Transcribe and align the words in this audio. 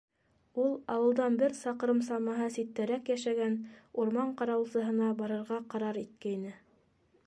Ул 0.61 0.71
ауылдан 0.93 1.37
бер 1.41 1.53
саҡрым 1.59 2.01
самаһы 2.07 2.49
ситтәрәк 2.57 3.13
йәшәгән 3.15 3.61
урман 4.05 4.35
ҡарауылсыһына 4.41 5.15
барырға 5.23 5.65
ҡарар 5.75 6.03
иткәйне. 6.07 6.61